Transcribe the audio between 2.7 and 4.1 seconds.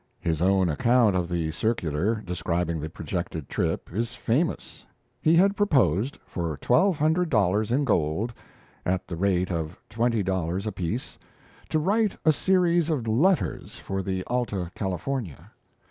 the projected trip